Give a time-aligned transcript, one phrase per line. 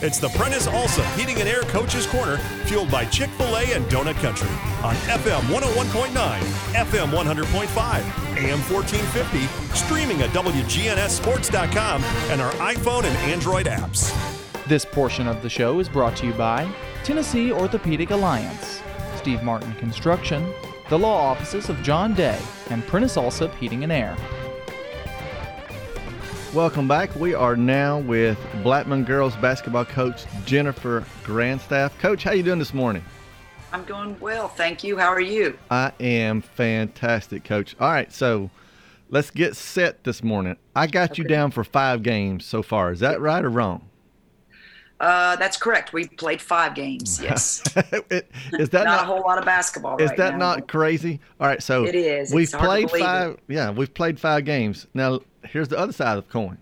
[0.00, 3.84] It's the Prentice Alsop Heating and Air Coaches Corner, fueled by Chick fil A and
[3.86, 4.48] Donut Country
[4.84, 6.38] on FM 101.9,
[6.72, 14.14] FM 100.5, AM 1450, streaming at WGNSSports.com, and our iPhone and Android apps.
[14.68, 16.72] This portion of the show is brought to you by
[17.02, 18.80] Tennessee Orthopedic Alliance,
[19.16, 20.48] Steve Martin Construction,
[20.90, 22.38] the law offices of John Day,
[22.70, 24.16] and Prentice Alsop Heating and Air.
[26.54, 27.14] Welcome back.
[27.14, 31.96] We are now with Blackman girls basketball coach Jennifer Grandstaff.
[31.98, 33.04] Coach, how you doing this morning?
[33.70, 34.96] I'm doing well, thank you.
[34.96, 35.58] How are you?
[35.70, 37.76] I am fantastic, coach.
[37.78, 38.48] All right, so
[39.10, 40.56] let's get set this morning.
[40.74, 41.22] I got okay.
[41.22, 42.92] you down for five games so far.
[42.92, 43.86] Is that right or wrong?
[45.00, 45.92] Uh, that's correct.
[45.92, 47.20] We played five games.
[47.28, 47.62] Yes.
[47.76, 49.98] it, is that not, not, a whole lot of basketball?
[49.98, 50.54] Is right that now.
[50.54, 51.20] not crazy?
[51.38, 52.32] All right, so it is.
[52.32, 53.32] We've played five.
[53.32, 53.40] It.
[53.48, 54.86] Yeah, we've played five games.
[54.94, 55.20] Now
[55.52, 56.58] here's the other side of the coin.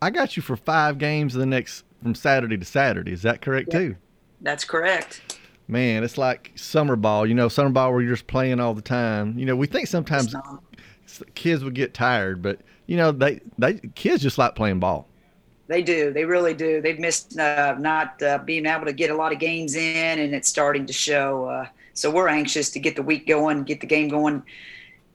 [0.00, 3.12] I got you for five games the next from Saturday to Saturday.
[3.12, 3.96] Is that correct yeah, too?
[4.40, 5.40] That's correct.
[5.68, 7.26] Man, it's like summer ball.
[7.26, 9.38] You know, summer ball where you're just playing all the time.
[9.38, 10.34] You know, we think sometimes
[11.34, 15.08] kids would get tired, but you know, they they kids just like playing ball.
[15.68, 16.12] They do.
[16.12, 16.80] They really do.
[16.80, 20.32] They've missed uh, not uh, being able to get a lot of games in, and
[20.32, 21.46] it's starting to show.
[21.46, 24.44] Uh, so we're anxious to get the week going, get the game going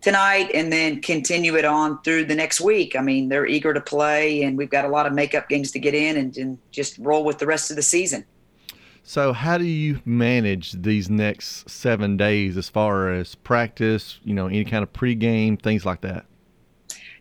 [0.02, 2.96] tonight and then continue it on through the next week.
[2.96, 5.80] I mean, they're eager to play, and we've got a lot of makeup games to
[5.80, 8.26] get in and, and just roll with the rest of the season.
[9.04, 14.48] So, how do you manage these next seven days as far as practice, you know,
[14.48, 16.26] any kind of pregame, things like that?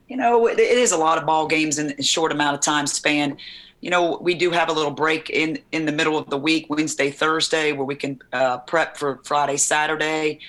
[0.08, 2.86] You know, it is a lot of ball games in a short amount of time
[2.86, 3.38] span.
[3.80, 6.66] You know, we do have a little break in in the middle of the week,
[6.68, 10.40] Wednesday, Thursday, where we can uh, prep for Friday, Saturday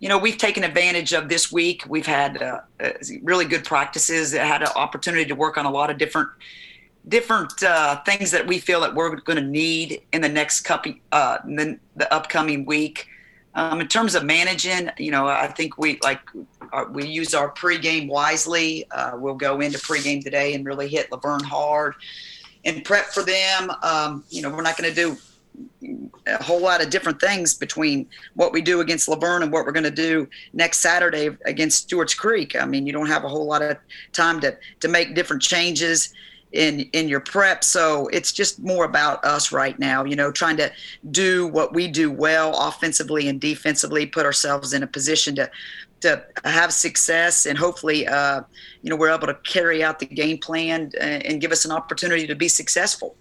[0.00, 1.84] you know, we've taken advantage of this week.
[1.88, 2.90] We've had uh, uh
[3.22, 4.32] really good practices.
[4.32, 6.28] Had an opportunity to work on a lot of different
[7.08, 10.92] different uh, things that we feel that we're going to need in the next couple,
[11.12, 13.06] uh, the, the upcoming week.
[13.54, 16.20] Um, in terms of managing, you know, I think we like
[16.72, 18.84] our, uh, we use our pregame wisely.
[18.90, 21.94] Uh, we'll go into pregame today and really hit La Vergne hard
[22.64, 23.70] and prep for them.
[23.82, 25.16] Um, you know, we're not going to do
[26.26, 29.64] a whole lot of different things between what we do against La Vergne and what
[29.64, 32.56] we're going to do next Saturday against Stewart's Creek.
[32.56, 33.76] I mean, you don't have a whole lot of
[34.12, 36.12] time to to make different changes
[36.52, 37.64] in in your prep.
[37.64, 40.70] So it's just more about us right now, you know, trying to
[41.10, 45.50] do what we do well offensively and defensively, put ourselves in a position to
[46.00, 48.40] to have success and hopefully uh,
[48.82, 51.72] you know we're able to carry out the game plan and, and give us an
[51.72, 53.16] opportunity to be successful.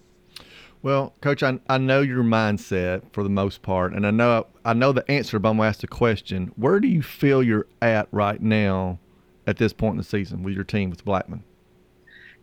[0.83, 4.73] Well, Coach, I, I know your mindset for the most part, and I know I
[4.73, 8.07] know the answer, but I'm gonna ask the question: Where do you feel you're at
[8.11, 8.99] right now,
[9.47, 11.43] at this point in the season, with your team with Blackman?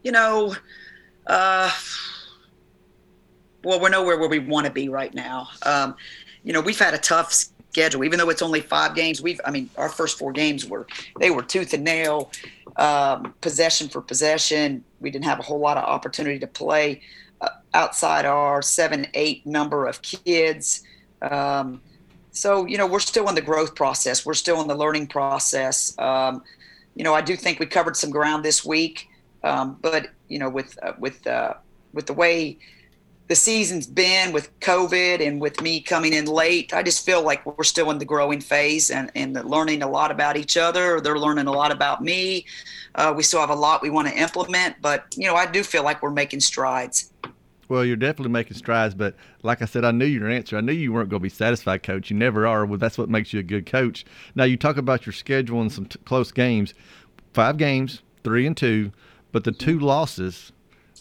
[0.03, 0.55] You know,
[1.27, 1.71] uh,
[3.63, 5.49] well, we're nowhere where we want to be right now.
[5.63, 5.97] Um,
[6.43, 9.23] you know, we've had a tough schedule, even though it's only five games.
[9.23, 10.87] We've, I mean, our first four games were
[11.19, 12.31] they were tooth and nail,
[12.77, 14.85] um, possession for possession.
[15.01, 17.01] We didn't have a whole lot of opportunity to play
[17.75, 20.83] outside our seven, eight number of kids.
[21.21, 21.83] Um,
[22.31, 24.25] so, you know, we're still in the growth process.
[24.25, 25.97] We're still in the learning process.
[25.99, 26.43] Um,
[26.95, 29.09] you know, I do think we covered some ground this week,
[29.43, 31.55] um, but you know, with uh, with uh,
[31.93, 32.59] with the way
[33.27, 37.45] the season's been with COVID and with me coming in late, I just feel like
[37.47, 41.01] we're still in the growing phase and, and learning a lot about each other.
[41.01, 42.45] They're learning a lot about me.
[42.95, 45.63] Uh, we still have a lot we want to implement, but you know, I do
[45.63, 47.11] feel like we're making strides.
[47.69, 50.57] Well, you're definitely making strides, but like I said, I knew your answer.
[50.57, 52.11] I knew you weren't going to be satisfied, coach.
[52.11, 52.67] You never are.
[52.67, 54.05] Well, that's what makes you a good coach.
[54.35, 56.75] Now, you talk about your schedule and some t- close games.
[57.33, 58.93] Five games, three and two,
[59.33, 60.53] but the two losses,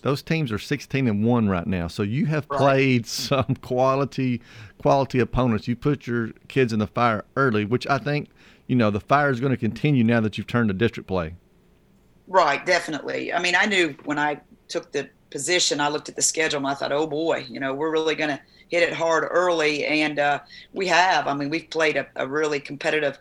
[0.02, 1.88] those teams are 16 and one right now.
[1.88, 2.58] So you have right.
[2.58, 4.42] played some quality,
[4.82, 5.68] quality opponents.
[5.68, 8.30] You put your kids in the fire early, which I think,
[8.68, 11.36] you know, the fire is going to continue now that you've turned to district play.
[12.28, 13.34] Right, definitely.
[13.34, 16.68] I mean, I knew when I took the position, I looked at the schedule and
[16.68, 19.86] I thought, oh boy, you know, we're really going to hit it hard early.
[19.86, 20.40] And uh,
[20.74, 21.28] we have.
[21.28, 23.18] I mean, we've played a, a really competitive,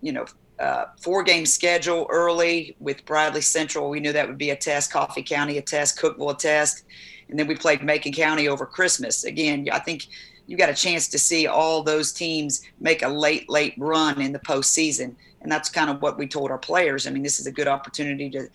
[0.00, 0.24] you know,
[0.58, 3.90] uh, four game schedule early with Bradley Central.
[3.90, 6.84] We knew that would be a test, Coffee County a test, Cookeville a test.
[7.28, 9.24] And then we played Macon County over Christmas.
[9.24, 10.06] Again, I think
[10.46, 14.32] you got a chance to see all those teams make a late, late run in
[14.32, 15.14] the postseason.
[15.42, 17.06] And that's kind of what we told our players.
[17.06, 18.48] I mean, this is a good opportunity to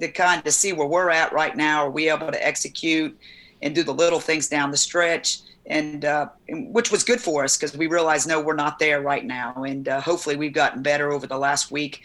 [0.00, 1.84] to kind of see where we're at right now.
[1.84, 3.18] Are we able to execute
[3.62, 5.40] and do the little things down the stretch?
[5.68, 9.24] And, uh, which was good for us because we realized no, we're not there right
[9.24, 9.64] now.
[9.64, 12.02] And uh, hopefully, we've gotten better over the last week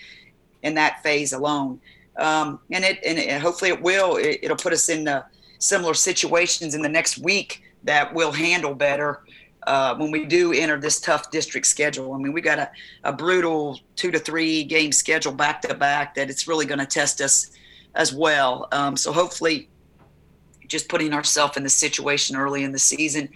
[0.64, 1.80] in that phase alone.
[2.18, 4.18] Um, and it and it, hopefully it will.
[4.18, 5.26] It, will put us in the
[5.60, 9.22] similar situations in the next week that we'll handle better
[9.68, 12.14] uh, when we do enter this tough district schedule.
[12.14, 12.72] I mean, we got a,
[13.04, 16.86] a brutal two to three game schedule back to back that it's really going to
[16.86, 17.52] test us
[17.96, 18.68] as well.
[18.72, 19.70] Um, so hopefully,
[20.68, 23.30] just putting ourselves in the situation early in the season,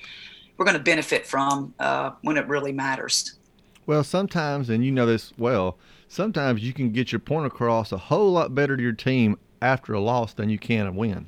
[0.57, 3.35] we're going to benefit from uh, when it really matters.
[3.85, 7.97] Well, sometimes, and you know this well, sometimes you can get your point across a
[7.97, 11.27] whole lot better to your team after a loss than you can a win.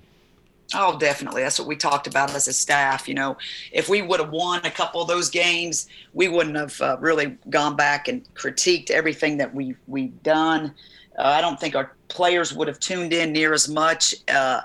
[0.74, 1.44] Oh, definitely.
[1.44, 3.08] That's what we talked about as a staff.
[3.08, 3.38] You know,
[3.72, 7.38] if we would have won a couple of those games, we wouldn't have uh, really
[7.50, 10.74] gone back and critiqued everything that we we've done.
[11.18, 14.62] Uh, I don't think our players would have tuned in near as much uh,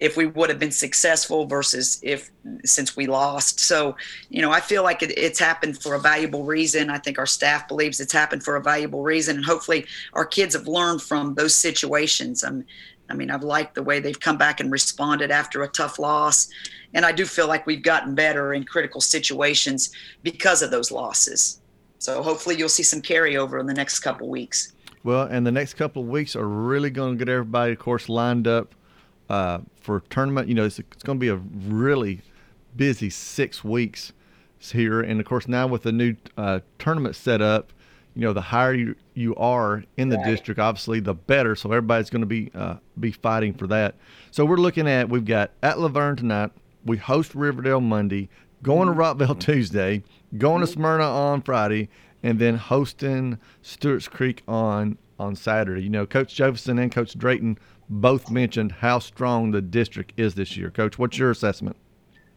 [0.00, 2.30] if we would have been successful versus if
[2.64, 3.60] since we lost.
[3.60, 3.96] So,
[4.28, 6.90] you know, I feel like it, it's happened for a valuable reason.
[6.90, 10.54] I think our staff believes it's happened for a valuable reason, and hopefully, our kids
[10.54, 12.42] have learned from those situations.
[12.42, 12.64] Um,
[13.10, 16.48] I mean, I've liked the way they've come back and responded after a tough loss.
[16.94, 19.90] And I do feel like we've gotten better in critical situations
[20.22, 21.60] because of those losses.
[21.98, 24.73] So hopefully you'll see some carryover in the next couple weeks.
[25.04, 28.08] Well, and the next couple of weeks are really going to get everybody, of course,
[28.08, 28.74] lined up
[29.28, 30.48] uh, for tournament.
[30.48, 32.22] You know, it's, it's going to be a really
[32.74, 34.14] busy six weeks
[34.58, 35.02] here.
[35.02, 37.72] And of course, now with the new uh, tournament set up,
[38.14, 40.26] you know, the higher you, you are in the right.
[40.26, 41.54] district, obviously, the better.
[41.54, 43.96] So everybody's going to be uh, be fighting for that.
[44.30, 46.50] So we're looking at we've got at La Vergne tonight.
[46.84, 48.28] We host Riverdale Monday,
[48.62, 48.98] going mm-hmm.
[48.98, 50.02] to Rockvale Tuesday,
[50.38, 50.80] going to mm-hmm.
[50.80, 51.88] Smyrna on Friday,
[52.24, 55.82] and then hosting Stewart's Creek on on Saturday.
[55.82, 60.56] You know, Coach Jefferson and Coach Drayton both mentioned how strong the district is this
[60.56, 60.70] year.
[60.70, 61.76] Coach, what's your assessment?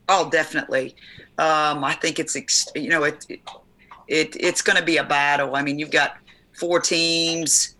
[0.10, 0.96] Oh, definitely.
[1.38, 2.36] Um, I think it's
[2.76, 3.26] you know it,
[4.08, 5.56] it it's going to be a battle.
[5.56, 6.18] I mean, you've got
[6.54, 7.76] four teams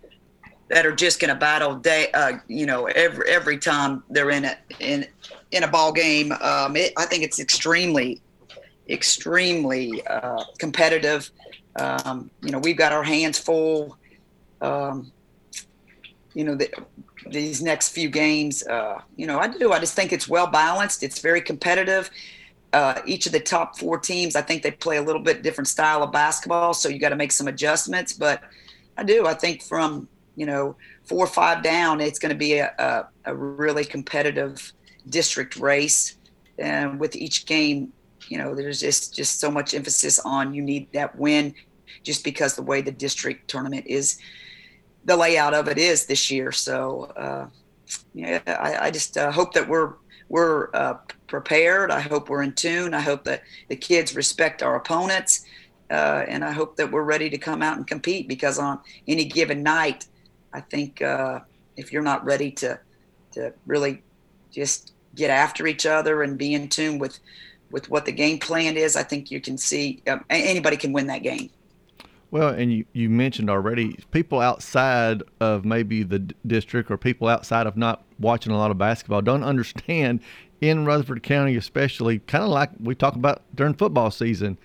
[0.68, 4.46] that are just going to battle day, uh, you know, every every time they're in
[4.46, 5.06] a in
[5.52, 6.32] in a ball game.
[6.32, 8.20] Um, it, I think it's extremely,
[8.88, 11.30] extremely uh, competitive.
[11.76, 13.96] Um, you know, we've got our hands full.
[14.60, 15.12] Um,
[16.34, 16.70] you know, the,
[17.30, 18.66] these next few games.
[18.66, 19.72] Uh, you know, I do.
[19.72, 21.02] I just think it's well balanced.
[21.02, 22.10] It's very competitive
[22.72, 25.68] uh, each of the top four teams, I think they play a little bit different
[25.68, 28.12] style of basketball, so you got to make some adjustments.
[28.12, 28.42] But
[28.96, 29.26] I do.
[29.26, 33.08] I think from you know four or five down, it's going to be a, a,
[33.30, 34.72] a, really competitive
[35.08, 36.16] district race,
[36.58, 37.92] and with each game,
[38.28, 41.54] you know, there's just just so much emphasis on you need that win,
[42.02, 44.18] just because the way the district tournament is,
[45.04, 46.52] the layout of it is this year.
[46.52, 47.04] So.
[47.16, 47.48] Uh,
[48.14, 49.94] yeah, I, I just uh, hope that we're
[50.28, 50.94] we're uh,
[51.26, 51.90] prepared.
[51.90, 52.94] I hope we're in tune.
[52.94, 55.46] I hope that the kids respect our opponents.
[55.90, 59.24] Uh, and I hope that we're ready to come out and compete because on any
[59.24, 60.06] given night,
[60.52, 61.40] I think uh,
[61.76, 62.78] if you're not ready to
[63.32, 64.02] to really
[64.50, 67.18] just get after each other and be in tune with
[67.70, 71.06] with what the game plan is, I think you can see um, anybody can win
[71.08, 71.50] that game.
[72.30, 77.26] Well, and you, you mentioned already people outside of maybe the d- district or people
[77.26, 80.20] outside of not watching a lot of basketball don't understand
[80.60, 84.58] in Rutherford County, especially, kind of like we talk about during football season.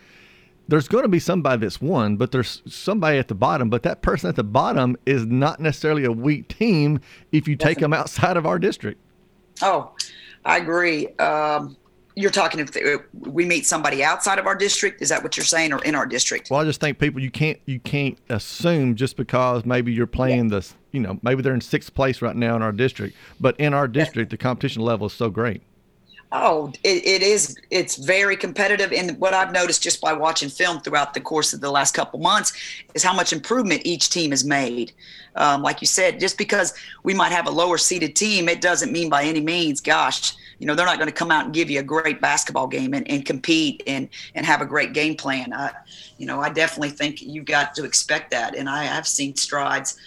[0.67, 3.69] There's going to be somebody that's won, but there's somebody at the bottom.
[3.69, 6.99] But that person at the bottom is not necessarily a weak team
[7.31, 8.99] if you take them outside of our district.
[9.61, 9.91] Oh,
[10.45, 11.09] I agree.
[11.17, 11.77] Um,
[12.15, 15.02] you're talking if we meet somebody outside of our district?
[15.02, 16.49] Is that what you're saying or in our district?
[16.49, 20.52] Well i just think people you can't you can't assume just because maybe you're playing
[20.52, 20.59] yeah.
[20.59, 23.73] the you know maybe they're in sixth place right now in our district but in
[23.73, 25.61] our district the competition level is so great
[26.33, 30.80] oh it, it is it's very competitive and what i've noticed just by watching film
[30.81, 32.52] throughout the course of the last couple months
[32.94, 34.92] is how much improvement each team has made
[35.35, 36.73] um, like you said just because
[37.04, 40.68] we might have a lower seeded team it doesn't mean by any means gosh you
[40.68, 43.06] know they're not going to come out and give you a great basketball game and,
[43.11, 45.52] and compete and and have a great game plan.
[45.52, 45.71] I,
[46.18, 49.97] you know, I definitely think you've got to expect that, and I have seen strides.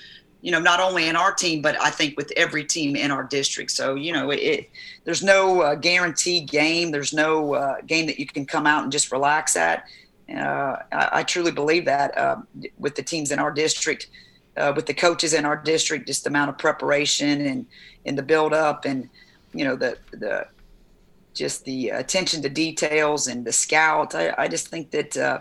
[0.42, 3.24] You know, not only in our team, but I think with every team in our
[3.24, 3.70] district.
[3.70, 4.70] So you know, it,
[5.04, 6.90] there's no uh, guaranteed game.
[6.90, 9.84] There's no uh, game that you can come out and just relax at.
[10.28, 12.38] Uh, I, I, truly believe that uh,
[12.78, 14.08] with the teams in our district,
[14.56, 17.66] uh, with the coaches in our district, just the amount of preparation and
[18.06, 19.08] and the build up and
[19.54, 20.48] you know the the
[21.32, 24.14] just the attention to details and the scout.
[24.14, 25.40] I, I just think that uh,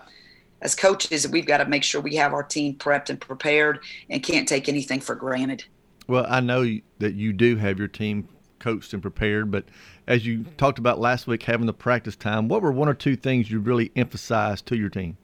[0.61, 4.23] as coaches, we've got to make sure we have our team prepped and prepared and
[4.23, 5.65] can't take anything for granted.
[6.07, 6.65] Well, I know
[6.99, 8.27] that you do have your team
[8.59, 9.65] coached and prepared, but
[10.07, 13.15] as you talked about last week, having the practice time, what were one or two
[13.15, 15.17] things you really emphasized to your team?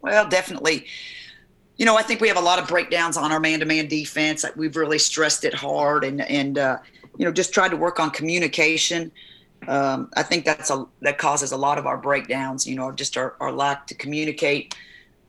[0.00, 0.86] Well, definitely.
[1.76, 4.44] You know, I think we have a lot of breakdowns on our man-to-man defense.
[4.56, 6.78] We've really stressed it hard, and and uh,
[7.16, 9.12] you know, just tried to work on communication.
[9.68, 12.66] Um, I think that's a that causes a lot of our breakdowns.
[12.66, 14.74] You know, just our, our lack to communicate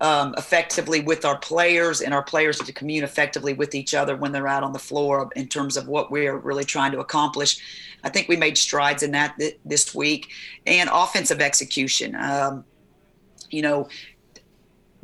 [0.02, 4.32] um, effectively with our players and our players to communicate effectively with each other when
[4.32, 7.60] they're out on the floor in terms of what we're really trying to accomplish.
[8.04, 10.30] I think we made strides in that th- this week
[10.66, 12.16] and offensive execution.
[12.16, 12.66] Um,
[13.52, 13.90] you know,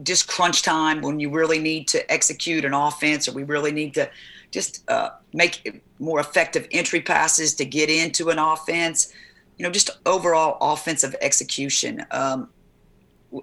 [0.02, 3.94] just crunch time when you really need to execute an offense or we really need
[3.96, 4.10] to
[4.52, 9.14] just uh, make more effective entry passes to get into an offense.
[9.58, 12.06] You know, just overall offensive execution.
[12.12, 12.50] Um,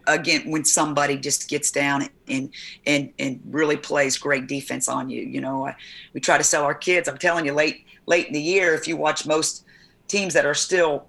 [0.07, 2.51] again, when somebody just gets down and
[2.87, 5.77] and and really plays great defense on you, you know, I,
[6.13, 7.09] we try to sell our kids.
[7.09, 9.65] I'm telling you, late late in the year, if you watch most
[10.09, 11.09] teams that are still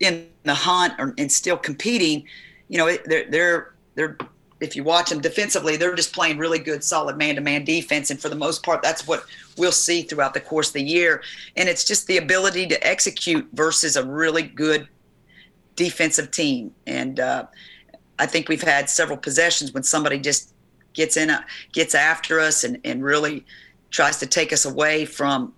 [0.00, 2.24] in the hunt or, and still competing,
[2.68, 4.16] you know, they're they're they're
[4.60, 8.28] if you watch them defensively, they're just playing really good, solid man-to-man defense, and for
[8.28, 9.24] the most part, that's what
[9.56, 11.22] we'll see throughout the course of the year.
[11.56, 14.88] And it's just the ability to execute versus a really good
[15.76, 16.74] defensive team.
[16.86, 17.46] And uh,
[18.18, 20.52] I think we've had several possessions when somebody just
[20.92, 23.44] gets in, a, gets after us, and and really
[23.90, 25.54] tries to take us away from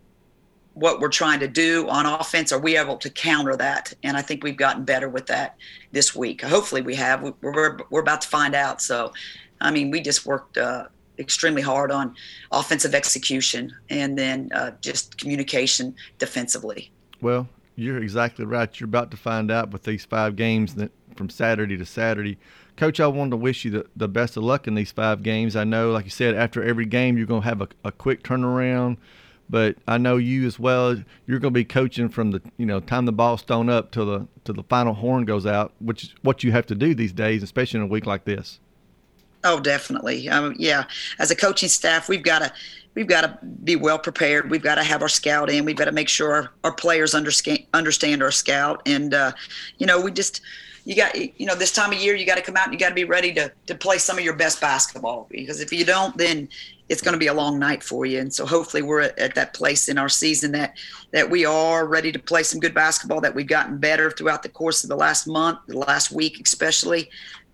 [0.75, 2.53] what we're trying to do on offense?
[2.53, 3.93] Are we able to counter that?
[4.03, 5.57] And I think we've gotten better with that
[5.93, 6.43] this week.
[6.43, 7.23] Hopefully, we have.
[7.23, 8.81] We're, we're, we're about to find out.
[8.81, 9.13] So,
[9.61, 10.87] I mean, we just worked uh,
[11.19, 12.15] extremely hard on
[12.51, 16.91] offensive execution and then uh, just communication defensively.
[17.21, 18.79] Well, you're exactly right.
[18.79, 22.39] You're about to find out with these five games that from Saturday to Saturday.
[22.77, 25.55] Coach, I wanted to wish you the, the best of luck in these five games.
[25.55, 28.23] I know, like you said, after every game, you're going to have a, a quick
[28.23, 28.97] turnaround
[29.51, 30.97] but I know you as well.
[31.27, 34.07] You're going to be coaching from the you know time the ball's thrown up till
[34.07, 37.13] the till the final horn goes out, which is what you have to do these
[37.13, 38.61] days, especially in a week like this.
[39.43, 40.29] Oh, definitely.
[40.29, 40.85] Um, yeah,
[41.19, 42.53] as a coaching staff, we've got to
[42.95, 44.51] we've got to be well prepared.
[44.51, 45.65] We've got to have our scout in.
[45.65, 49.33] We've got to make sure our, our players understand understand our scout, and uh,
[49.79, 50.43] you know we just
[50.85, 52.79] you got you know this time of year you got to come out and you
[52.79, 55.85] got to be ready to to play some of your best basketball because if you
[55.85, 56.49] don't then
[56.91, 58.19] it's going to be a long night for you.
[58.19, 60.77] And so hopefully we're at, at, that place in our season that
[61.13, 64.49] that we are ready to play some good basketball that we've gotten better throughout the
[64.49, 67.09] course of the last month the last week especially.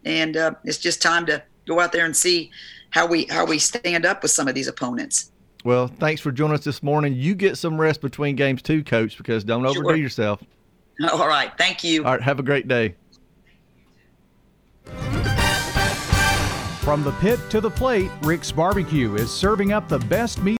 [0.06, 2.50] And uh, it's just time to go out there and see
[2.90, 5.30] how we how we stand up with some of these opponents.
[5.64, 7.12] Well thanks for joining us this morning.
[7.12, 9.84] You get some rest between games too coach because don't sure.
[9.84, 10.42] overdo yourself.
[11.12, 11.52] All right.
[11.58, 12.06] Thank you.
[12.06, 12.22] All right.
[12.22, 12.94] Have a great day
[16.86, 20.54] From the pit to the plate, Rick's Barbecue is serving up the best meat.